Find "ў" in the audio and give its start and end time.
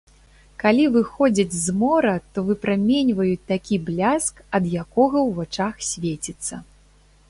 5.29-5.31